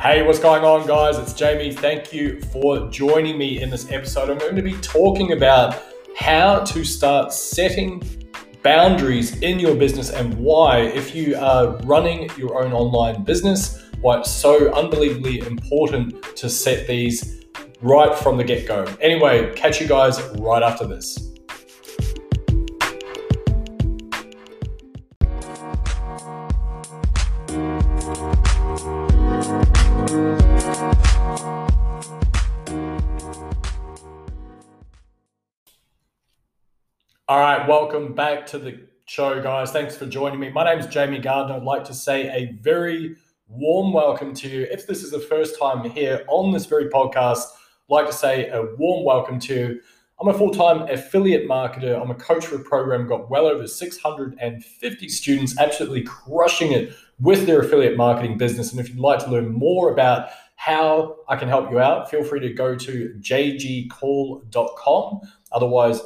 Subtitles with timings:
[0.00, 1.18] Hey, what's going on, guys?
[1.18, 1.72] It's Jamie.
[1.72, 4.30] Thank you for joining me in this episode.
[4.30, 5.82] I'm going to be talking about
[6.16, 8.00] how to start setting
[8.62, 14.20] boundaries in your business and why, if you are running your own online business, why
[14.20, 17.44] it's so unbelievably important to set these
[17.82, 18.84] right from the get go.
[19.00, 21.27] Anyway, catch you guys right after this.
[37.68, 39.70] Welcome back to the show, guys.
[39.70, 40.48] Thanks for joining me.
[40.48, 41.56] My name is Jamie Gardner.
[41.56, 43.14] I'd like to say a very
[43.46, 44.62] warm welcome to you.
[44.70, 48.48] If this is the first time here on this very podcast, I'd like to say
[48.48, 49.82] a warm welcome to you.
[50.18, 52.00] I'm a full time affiliate marketer.
[52.00, 57.44] I'm a coach for a program, got well over 650 students absolutely crushing it with
[57.44, 58.70] their affiliate marketing business.
[58.70, 62.24] And if you'd like to learn more about how I can help you out, feel
[62.24, 63.90] free to go to jgcall.com.
[65.52, 66.00] Otherwise,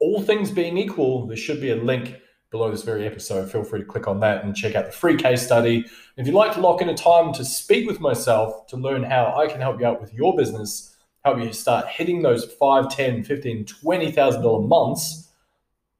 [0.00, 2.16] all things being equal, there should be a link
[2.50, 3.50] below this very episode.
[3.50, 5.84] Feel free to click on that and check out the free case study.
[6.16, 9.34] If you'd like to lock in a time to speak with myself to learn how
[9.36, 13.24] I can help you out with your business, help you start hitting those 5, 10,
[13.24, 15.30] 15, $20,000 months,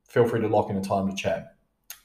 [0.08, 1.54] feel free to lock in a time to chat.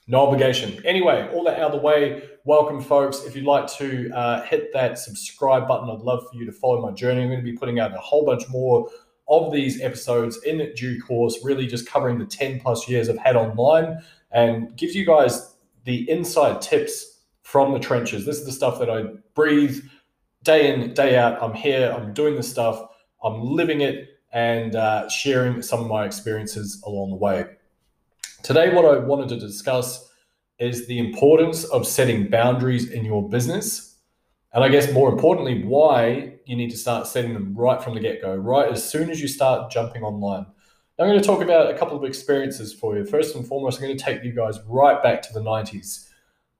[0.06, 0.86] No obligation.
[0.86, 3.24] Anyway, all that out of the way, welcome, folks.
[3.24, 6.82] If you'd like to uh, hit that subscribe button, I'd love for you to follow
[6.82, 7.22] my journey.
[7.22, 8.90] I'm going to be putting out a whole bunch more
[9.28, 13.36] of these episodes in due course, really just covering the 10 plus years I've had
[13.36, 18.26] online and gives you guys the inside tips from the trenches.
[18.26, 19.84] This is the stuff that I breathe
[20.44, 21.42] day in, day out.
[21.42, 22.82] I'm here, I'm doing this stuff,
[23.24, 27.46] I'm living it, and uh, sharing some of my experiences along the way.
[28.42, 30.10] Today, what I wanted to discuss
[30.60, 33.93] is the importance of setting boundaries in your business
[34.54, 38.00] and I guess more importantly, why you need to start setting them right from the
[38.00, 40.46] get go, right as soon as you start jumping online.
[40.98, 43.04] Now, I'm going to talk about a couple of experiences for you.
[43.04, 46.08] First and foremost, I'm going to take you guys right back to the 90s.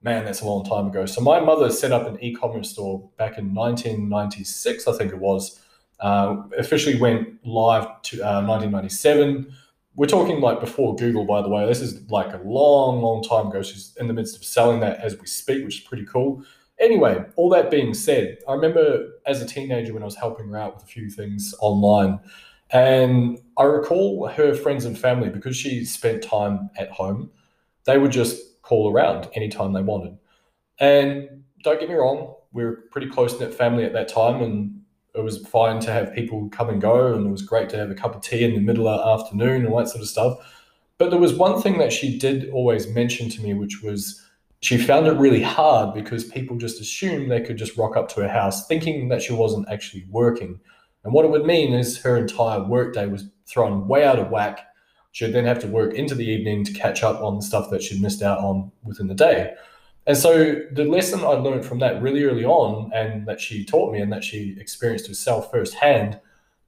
[0.02, 1.06] Man, that's a long time ago.
[1.06, 5.18] So, my mother set up an e commerce store back in 1996, I think it
[5.18, 5.60] was.
[6.00, 9.54] Uh, officially went live to uh, 1997.
[9.94, 11.64] We're talking like before Google, by the way.
[11.66, 13.62] This is like a long, long time ago.
[13.62, 16.44] She's in the midst of selling that as we speak, which is pretty cool.
[16.80, 20.58] Anyway, all that being said, I remember as a teenager when I was helping her
[20.58, 22.18] out with a few things online,
[22.70, 27.30] and I recall her friends and family, because she spent time at home,
[27.84, 30.18] they would just call around anytime they wanted.
[30.78, 34.80] And don't get me wrong, we were pretty close knit family at that time, and
[35.14, 37.90] it was fine to have people come and go, and it was great to have
[37.90, 40.08] a cup of tea in the middle of the afternoon and all that sort of
[40.08, 40.38] stuff.
[40.98, 44.23] But there was one thing that she did always mention to me, which was
[44.64, 48.22] she found it really hard because people just assumed they could just rock up to
[48.22, 50.58] her house thinking that she wasn't actually working.
[51.04, 54.60] And what it would mean is her entire workday was thrown way out of whack.
[55.12, 57.82] She'd then have to work into the evening to catch up on the stuff that
[57.82, 59.52] she'd missed out on within the day.
[60.06, 63.92] And so the lesson I learned from that really early on, and that she taught
[63.92, 66.18] me and that she experienced herself firsthand,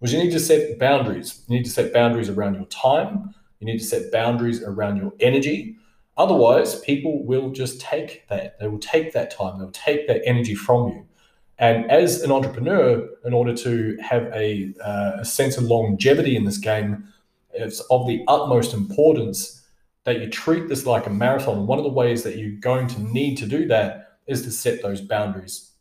[0.01, 1.45] was you need to set boundaries.
[1.49, 3.35] You need to set boundaries around your time.
[3.59, 5.79] You need to set boundaries around your energy.
[6.17, 8.59] Otherwise, people will just take that.
[8.59, 9.59] They will take that time.
[9.59, 11.07] They'll take that energy from you.
[11.59, 16.45] And as an entrepreneur, in order to have a, uh, a sense of longevity in
[16.45, 17.09] this game,
[17.53, 19.63] it's of the utmost importance
[20.05, 21.67] that you treat this like a marathon.
[21.67, 24.83] One of the ways that you're going to need to do that is to set
[24.83, 25.73] those boundaries.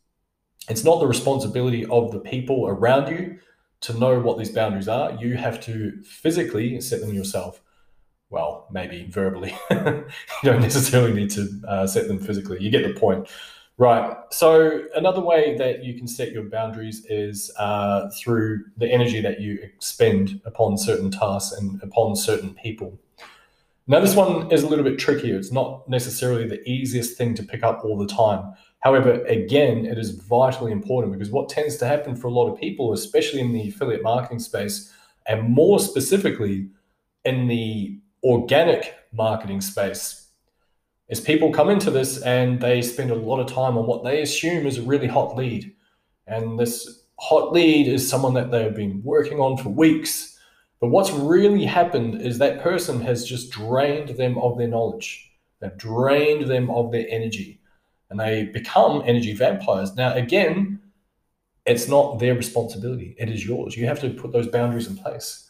[0.68, 3.38] It's not the responsibility of the people around you
[3.82, 5.12] to know what these boundaries are.
[5.20, 7.60] You have to physically set them yourself
[8.30, 9.56] well, maybe verbally.
[9.70, 10.06] you
[10.42, 12.60] don't necessarily need to uh, set them physically.
[12.60, 13.28] You get the point.
[13.78, 14.16] Right.
[14.30, 19.40] So, another way that you can set your boundaries is uh, through the energy that
[19.40, 22.98] you expend upon certain tasks and upon certain people.
[23.86, 25.36] Now, this one is a little bit trickier.
[25.36, 28.54] It's not necessarily the easiest thing to pick up all the time.
[28.80, 32.58] However, again, it is vitally important because what tends to happen for a lot of
[32.58, 34.92] people, especially in the affiliate marketing space,
[35.26, 36.68] and more specifically
[37.24, 40.26] in the organic marketing space
[41.08, 44.20] is people come into this and they spend a lot of time on what they
[44.20, 45.72] assume is a really hot lead.
[46.26, 50.36] And this hot lead is someone that they've been working on for weeks.
[50.80, 55.30] But what's really happened is that person has just drained them of their knowledge.
[55.60, 57.60] They've drained them of their energy
[58.10, 59.94] and they become energy vampires.
[59.94, 60.80] Now, again,
[61.64, 63.76] it's not their responsibility, it is yours.
[63.76, 65.45] You have to put those boundaries in place.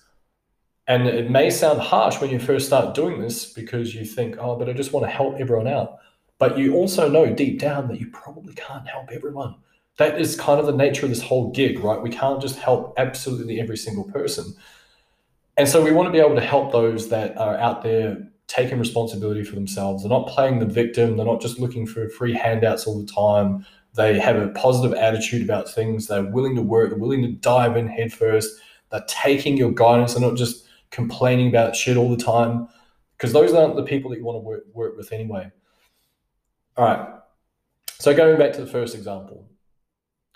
[0.88, 4.56] And it may sound harsh when you first start doing this because you think, oh,
[4.56, 5.99] but I just want to help everyone out.
[6.38, 9.56] But you also know deep down that you probably can't help everyone.
[9.99, 12.00] that is kind of the nature of this whole gig, right?
[12.00, 14.55] We can't just help absolutely every single person.
[15.56, 18.79] And so we want to be able to help those that are out there taking
[18.79, 20.03] responsibility for themselves.
[20.03, 21.17] They're not playing the victim.
[21.17, 23.65] They're not just looking for free handouts all the time.
[23.94, 26.06] They have a positive attitude about things.
[26.06, 26.91] They're willing to work.
[26.91, 28.55] They're willing to dive in headfirst.
[28.91, 30.12] They're taking your guidance.
[30.12, 32.69] They're not just complaining about shit all the time
[33.17, 35.50] because those aren't the people that you want to work, work with anyway.
[36.77, 37.09] All right.
[37.99, 39.49] So going back to the first example,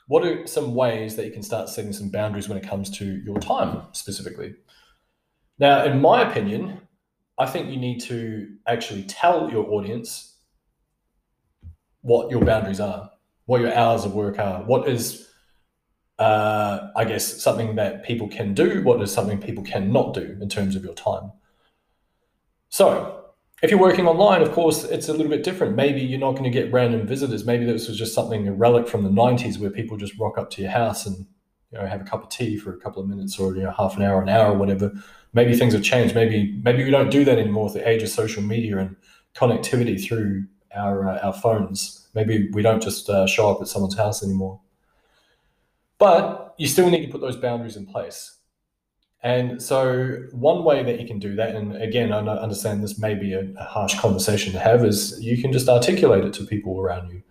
[0.09, 3.05] what are some ways that you can start setting some boundaries when it comes to
[3.05, 4.55] your time specifically?
[5.59, 6.81] Now, in my opinion,
[7.39, 10.37] I think you need to actually tell your audience
[12.01, 13.11] what your boundaries are,
[13.45, 15.30] what your hours of work are, what is,
[16.21, 20.51] uh, I guess, something that people can do, what is something people cannot do in
[20.51, 21.33] terms of your time.
[22.69, 23.25] So,
[23.63, 25.77] if you're working online, of course, it's a little bit different.
[25.77, 27.47] Maybe you're not going to get random visitors.
[27.47, 30.51] Maybe this was just something a relic from the 90s where people just rock up
[30.51, 31.27] to your house and
[31.73, 33.73] you know have a cup of tea for a couple of minutes or you know
[33.75, 34.93] half an hour, an hour, or whatever.
[35.33, 36.15] Maybe things have changed.
[36.15, 38.95] Maybe maybe we don't do that anymore with the age of social media and
[39.35, 40.45] connectivity through
[40.77, 42.09] our uh, our phones.
[42.15, 44.61] Maybe we don't just uh, show up at someone's house anymore.
[46.01, 48.39] But you still need to put those boundaries in place.
[49.23, 53.15] And so, one way that you can do that, and again, I understand this may
[53.15, 56.81] be a, a, harsh conversation to have, is you can just articulate it to people
[56.81, 57.23] around you.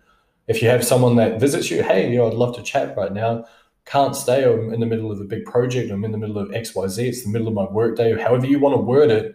[0.46, 3.12] If you have someone that visits you, hey, you know, I'd love to chat right
[3.12, 3.44] now.
[3.86, 4.44] Can't stay.
[4.44, 5.90] I'm in the middle of a big project.
[5.90, 7.08] I'm in the middle of X, Y, Z.
[7.08, 8.16] It's the middle of my workday.
[8.20, 9.34] However you want to word it,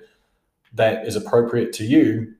[0.73, 2.33] that is appropriate to you.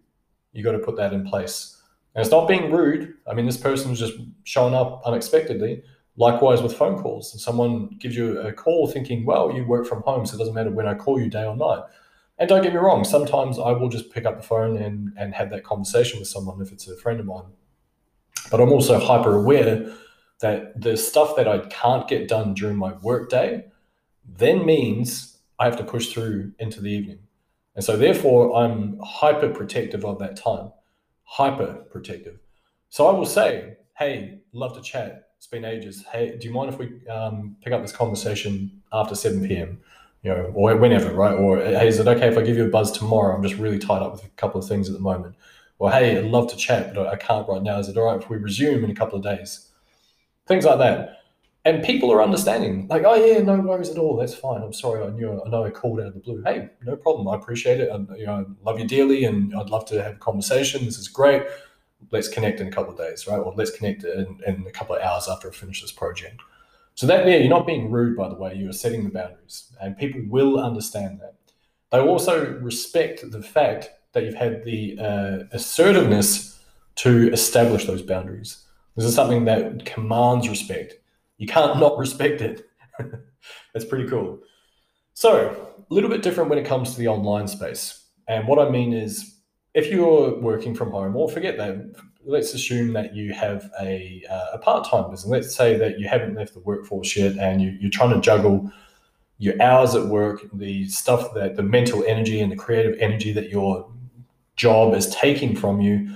[0.54, 1.82] You got to put that in place.
[2.14, 3.16] And it's not being rude.
[3.28, 4.14] I mean, this person's just
[4.46, 5.84] showing up unexpectedly
[6.18, 7.34] Likewise with phone calls.
[7.34, 10.54] And someone gives you a call thinking, well, you work from home, so it doesn't
[10.54, 11.84] matter when I call you day or night.
[12.38, 15.34] And don't get me wrong, sometimes I will just pick up the phone and, and
[15.34, 17.46] have that conversation with someone if it's a friend of mine.
[18.52, 19.92] But I'm also hyper aware
[20.42, 23.66] that the stuff that I can't get done during my workday
[24.28, 27.20] then means I have to push through into the evening.
[27.76, 30.72] And so therefore I'm hyper protective of that time.
[31.24, 32.40] Hyper protective.
[32.90, 36.04] So I will say, hey, love to chat it's been ages.
[36.12, 39.80] Hey, do you mind if we um, pick up this conversation after 7 p.m.?
[40.24, 41.36] You know, or whenever, right?
[41.36, 43.36] Or hey, is it okay if I give you a buzz tomorrow?
[43.36, 45.36] I'm just really tied up with a couple of things at the moment.
[45.78, 47.78] Or hey, I'd love to chat, but I can't right now.
[47.78, 49.70] Is it all right if we resume in a couple of days?
[50.48, 51.20] Things like that.
[51.64, 54.18] And people are understanding, like, oh yeah, no worries at all.
[54.18, 54.64] That's fine.
[54.64, 55.04] I'm sorry.
[55.04, 56.42] I knew I know I called out of the blue.
[56.44, 57.28] Hey, no problem.
[57.28, 57.90] I appreciate it.
[57.92, 60.86] I, you know, I love you dearly, and I'd love to have a conversation.
[60.86, 61.44] This is great
[62.12, 63.38] let's connect in a couple of days, right?
[63.38, 66.42] Or let's connect in, in a couple of hours after I finish this project.
[66.96, 68.56] So that yeah, you're not being rude, by the way.
[68.56, 71.36] You are setting the boundaries, and people will understand that.
[71.92, 76.64] They also respect the fact that you've had the uh, assertiveness
[76.96, 78.66] to establish those boundaries.
[78.96, 80.94] This is something that commands respect.
[81.38, 82.70] You can't not respect it.
[83.74, 84.40] That's pretty cool.
[85.14, 88.06] So, a little bit different when it comes to the online space.
[88.28, 89.35] And what I mean is,
[89.76, 94.54] if you're working from home, or forget that, let's assume that you have a, uh,
[94.54, 95.30] a part time business.
[95.30, 98.72] Let's say that you haven't left the workforce yet and you, you're trying to juggle
[99.38, 103.50] your hours at work, the stuff that the mental energy and the creative energy that
[103.50, 103.92] your
[104.56, 106.10] job is taking from you,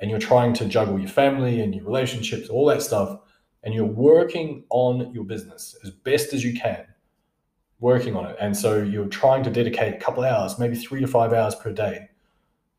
[0.00, 3.20] and you're trying to juggle your family and your relationships, all that stuff,
[3.62, 6.84] and you're working on your business as best as you can,
[7.78, 8.36] working on it.
[8.40, 11.72] And so you're trying to dedicate a couple hours, maybe three to five hours per
[11.72, 12.08] day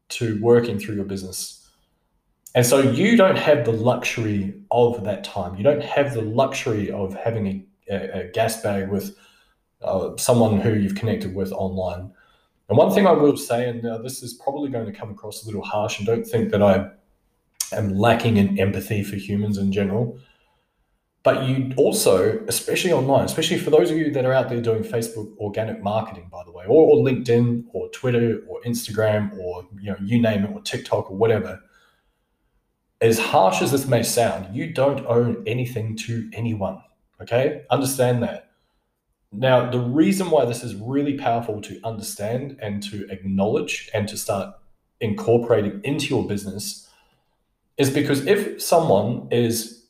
[0.10, 1.68] to working through your business.
[2.54, 5.56] And so you don't have the luxury of that time.
[5.56, 9.18] You don't have the luxury of having a, a gas bag with
[9.82, 12.12] uh, someone who you've connected with online.
[12.70, 15.44] And one thing I will say, and uh, this is probably going to come across
[15.44, 16.90] a little harsh, and don't think that I
[17.74, 20.18] am lacking in empathy for humans in general.
[21.26, 24.84] But you also, especially online, especially for those of you that are out there doing
[24.84, 29.90] Facebook organic marketing, by the way, or, or LinkedIn or Twitter or Instagram or you
[29.90, 31.60] know, you name it, or TikTok or whatever,
[33.02, 36.80] as harsh as this may sound, you don't own anything to anyone.
[37.20, 37.64] Okay?
[37.72, 38.52] Understand that.
[39.32, 44.16] Now, the reason why this is really powerful to understand and to acknowledge and to
[44.16, 44.54] start
[45.02, 46.88] incorporating into your business
[47.78, 49.85] is because if someone is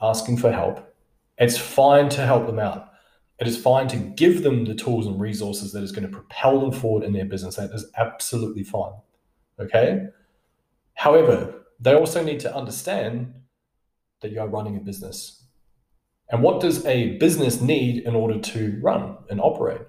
[0.00, 0.94] asking for help.
[1.38, 2.90] It's fine to help them out.
[3.38, 6.60] It is fine to give them the tools and resources that is going to propel
[6.60, 7.56] them forward in their business.
[7.56, 8.92] That is absolutely fine.
[9.58, 10.08] Okay.
[10.94, 13.32] However, they also need to understand
[14.20, 15.44] that you are running a business.
[16.28, 19.80] And what does a business need in order to run and operate?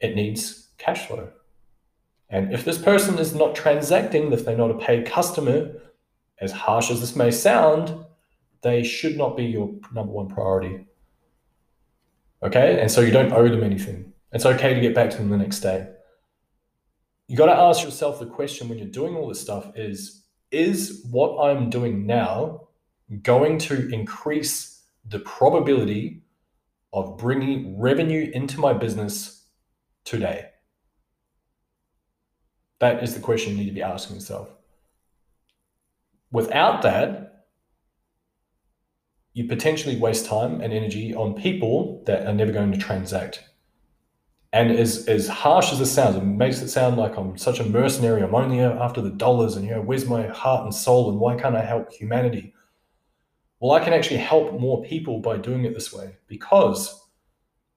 [0.00, 1.30] It needs cash flow.
[2.28, 5.72] And if this person is not transacting, if they're not a paid customer,
[6.40, 8.03] as harsh as this may sound,
[8.64, 10.86] they should not be your number one priority.
[12.42, 12.80] Okay.
[12.80, 14.12] And so you don't owe them anything.
[14.32, 15.88] It's okay to get back to them the next day.
[17.28, 21.06] You got to ask yourself the question when you're doing all this stuff is, is
[21.10, 22.68] what I'm doing now
[23.22, 26.22] going to increase the probability
[26.92, 29.44] of bringing revenue into my business
[30.04, 30.48] today?
[32.78, 34.48] That is the question you need to be asking yourself.
[36.32, 37.33] Without that,
[39.34, 43.42] you potentially waste time and energy on people that are never going to transact.
[44.52, 47.64] And as, as harsh as it sounds, it makes it sound like I'm such a
[47.64, 48.22] mercenary.
[48.22, 51.34] I'm only after the dollars and, you know, where's my heart and soul and why
[51.34, 52.54] can't I help humanity?
[53.58, 57.02] Well, I can actually help more people by doing it this way because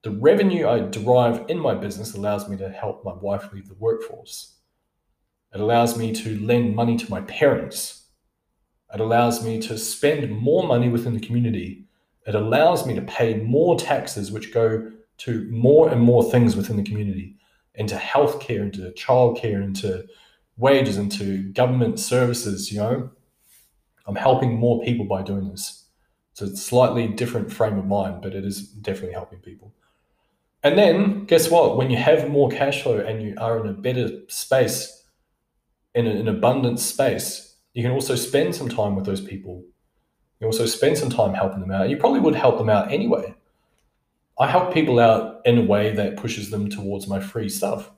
[0.02, 3.74] the revenue I derive in my business allows me to help my wife leave the
[3.74, 4.54] workforce.
[5.52, 7.97] It allows me to lend money to my parents
[8.92, 11.84] it allows me to spend more money within the community.
[12.26, 16.76] It allows me to pay more taxes, which go to more and more things within
[16.76, 17.36] the community
[17.74, 20.06] into healthcare, into childcare, into
[20.56, 22.72] wages, into government services.
[22.72, 23.10] You know,
[24.06, 25.84] I'm helping more people by doing this.
[26.32, 29.74] So it's a slightly different frame of mind, but it is definitely helping people.
[30.62, 31.76] And then guess what?
[31.76, 35.04] When you have more cash flow and you are in a better space,
[35.94, 37.47] in an abundant space,
[37.78, 39.62] you can also spend some time with those people.
[40.40, 41.88] You also spend some time helping them out.
[41.88, 43.36] You probably would help them out anyway.
[44.36, 47.92] I help people out in a way that pushes them towards my free stuff,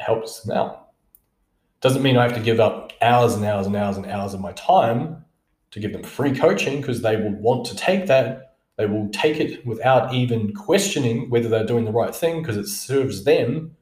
[0.00, 0.92] helps them out.
[1.82, 4.40] Doesn't mean I have to give up hours and hours and hours and hours of
[4.40, 5.22] my time
[5.72, 8.54] to give them free coaching because they will want to take that.
[8.78, 12.66] They will take it without even questioning whether they're doing the right thing because it
[12.66, 13.76] serves them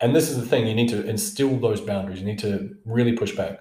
[0.00, 3.12] and this is the thing you need to instill those boundaries you need to really
[3.12, 3.60] push back.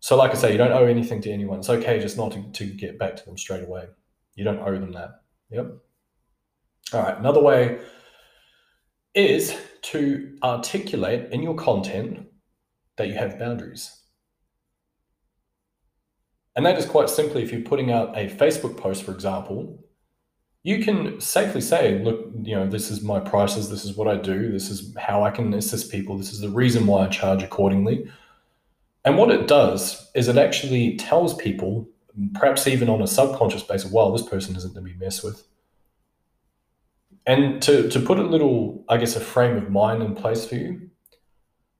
[0.00, 1.58] So like i say you don't owe anything to anyone.
[1.58, 3.86] It's okay just not to, to get back to them straight away.
[4.34, 5.22] You don't owe them that.
[5.50, 5.72] Yep.
[6.92, 7.80] All right another way
[9.14, 12.26] is to articulate in your content
[12.96, 13.96] that you have boundaries.
[16.54, 19.84] And that is quite simply if you're putting out a facebook post for example
[20.62, 24.16] you can safely say, look, you know, this is my prices, this is what I
[24.16, 27.42] do, this is how I can assist people, this is the reason why I charge
[27.42, 28.10] accordingly.
[29.04, 31.88] And what it does is it actually tells people,
[32.34, 35.46] perhaps even on a subconscious basis, well, this person isn't to be messed with.
[37.26, 40.56] And to, to put a little, I guess, a frame of mind in place for
[40.56, 40.90] you,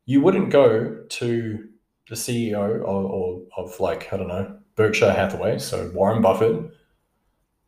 [0.06, 1.68] you wouldn't go to
[2.08, 6.72] the CEO or, or of like, I don't know, Berkshire Hathaway, so Warren Buffett,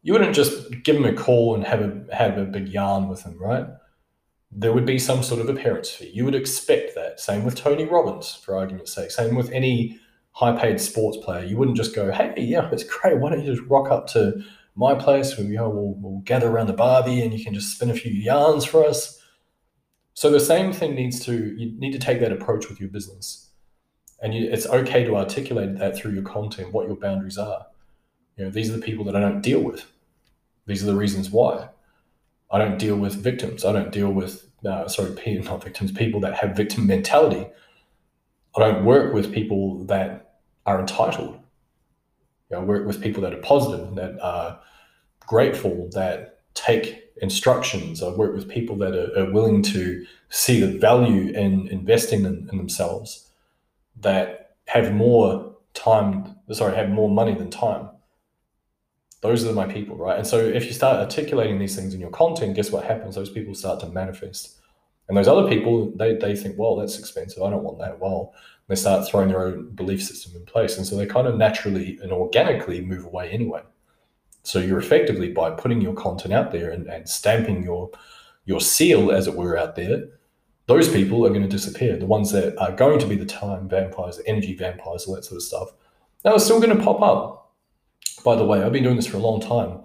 [0.03, 3.23] you wouldn't just give him a call and have a have a big yarn with
[3.23, 3.67] him, right?
[4.51, 6.11] There would be some sort of appearance fee.
[6.13, 7.21] You would expect that.
[7.21, 9.11] Same with Tony Robbins, for argument's sake.
[9.11, 9.99] Same with any
[10.33, 11.45] high paid sports player.
[11.45, 13.19] You wouldn't just go, hey, yeah, it's great.
[13.19, 14.43] Why don't you just rock up to
[14.75, 15.37] my place?
[15.39, 18.65] We, we'll, we'll gather around the barbie and you can just spin a few yarns
[18.65, 19.23] for us.
[20.15, 23.51] So the same thing needs to, you need to take that approach with your business.
[24.23, 27.67] And you, it's okay to articulate that through your content, what your boundaries are.
[28.37, 29.87] You know, these are the people that I don't deal with.
[30.67, 31.69] These are the reasons why.
[32.51, 33.65] I don't deal with victims.
[33.65, 35.11] I don't deal with, uh, sorry,
[35.45, 37.47] not victims, people that have victim mentality.
[38.57, 41.39] I don't work with people that are entitled.
[42.51, 44.61] You know, I work with people that are positive, that are
[45.21, 48.03] grateful, that take instructions.
[48.03, 52.49] I work with people that are, are willing to see the value in investing in,
[52.51, 53.31] in themselves,
[54.01, 57.89] that have more time, sorry, have more money than time
[59.23, 60.19] those are my people, right?
[60.19, 63.15] And so if you start articulating these things in your content, guess what happens?
[63.15, 64.59] Those people start to manifest.
[65.09, 67.43] And those other people, they, they think, well, that's expensive.
[67.43, 68.01] I don't want that.
[68.01, 68.35] Well,
[68.69, 70.77] they start throwing their own belief system in place.
[70.77, 73.63] And so they kind of naturally and organically move away anyway.
[74.43, 77.91] So you're effectively by putting your content out there and, and stamping your
[78.45, 80.03] your seal, as it were, out there,
[80.67, 81.97] those people are going to disappear.
[81.97, 85.25] The ones that are going to be the time vampires, the energy vampires, all that
[85.25, 85.69] sort of stuff,
[86.25, 87.42] are still going to pop up
[88.25, 89.81] by the way, I've been doing this for a long time.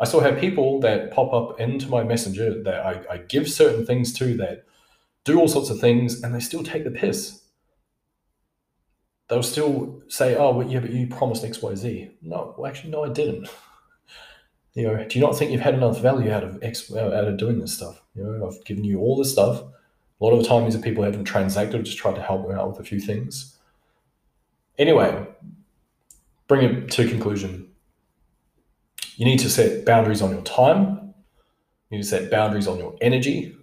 [0.00, 3.84] I still have people that pop up into my messenger that I, I give certain
[3.84, 4.64] things to that
[5.24, 7.42] do all sorts of things and they still take the piss.
[9.28, 12.10] They'll still say, oh, well, yeah, but you promised XYZ.
[12.22, 13.48] No, well, actually, no, I didn't.
[14.74, 17.26] You know, do you not think you've had enough value out of X uh, out
[17.26, 18.00] of doing this stuff?
[18.14, 19.62] You know, I've given you all this stuff.
[19.62, 22.46] A lot of the time, these are people who haven't transacted, just tried to help
[22.46, 23.58] them out with a few things.
[24.78, 25.26] Anyway,
[26.46, 27.69] bring it to conclusion.
[29.20, 31.12] You need to set boundaries on your time.
[31.90, 33.54] You need to set boundaries on your energy.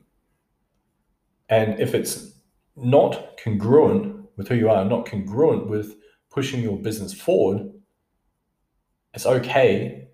[1.50, 2.32] And if it's
[2.76, 5.96] not congruent with who you are, not congruent with
[6.30, 7.72] pushing your business forward,
[9.16, 10.10] it's okay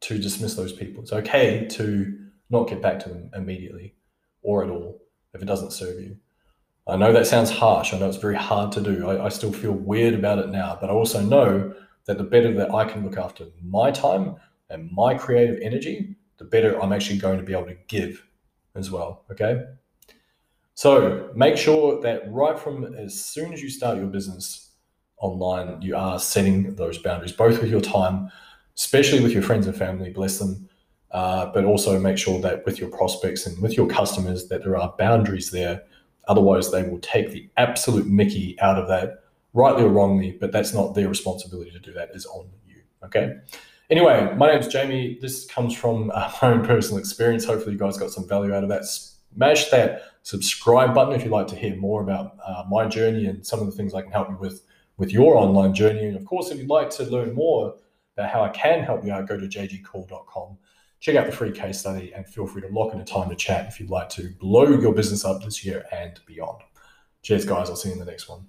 [0.00, 1.04] to dismiss those people.
[1.04, 2.18] It's okay to
[2.50, 3.94] not get back to them immediately
[4.42, 5.00] or at all
[5.32, 6.16] if it doesn't serve you.
[6.88, 7.94] I know that sounds harsh.
[7.94, 9.08] I know it's very hard to do.
[9.08, 11.72] I, I still feel weird about it now, but I also know
[12.06, 14.34] that the better that I can look after my time
[14.72, 18.26] and my creative energy, the better I'm actually going to be able to give
[18.74, 19.24] as well.
[19.30, 19.62] Okay.
[20.74, 24.72] So make sure that right from as soon as you start your business
[25.18, 28.30] online, you are setting those boundaries, both with your time,
[28.76, 30.68] especially with your friends and family, bless them,
[31.12, 34.76] uh, but also make sure that with your prospects and with your customers that there
[34.76, 35.82] are boundaries there.
[36.28, 40.72] Otherwise, they will take the absolute Mickey out of that, rightly or wrongly, but that's
[40.72, 42.80] not their responsibility to do that, is on you.
[43.04, 43.34] Okay.
[43.92, 45.18] Anyway, my name is Jamie.
[45.20, 47.44] This comes from uh, my own personal experience.
[47.44, 48.86] Hopefully, you guys got some value out of that.
[48.86, 53.46] Smash that subscribe button if you'd like to hear more about uh, my journey and
[53.46, 54.62] some of the things I can help you with
[54.96, 56.06] with your online journey.
[56.06, 57.74] And of course, if you'd like to learn more
[58.16, 60.56] about how I can help you out, go to jgcall.com.
[61.00, 63.36] Check out the free case study and feel free to lock in a time to
[63.36, 66.62] chat if you'd like to blow your business up this year and beyond.
[67.20, 67.68] Cheers, guys.
[67.68, 68.46] I'll see you in the next one.